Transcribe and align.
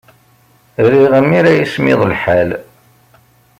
Riɣ 0.91 1.13
mi 1.23 1.35
ara 1.39 1.51
yismiḍ 1.57 2.01
lḥal. 2.11 2.49